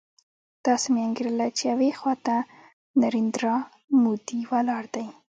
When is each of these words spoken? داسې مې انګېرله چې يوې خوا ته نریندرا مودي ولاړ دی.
داسې 0.65 0.87
مې 0.93 1.01
انګېرله 1.07 1.47
چې 1.57 1.63
يوې 1.71 1.89
خوا 1.99 2.13
ته 2.25 2.35
نریندرا 3.01 3.55
مودي 4.01 4.39
ولاړ 4.51 4.83
دی. 4.95 5.07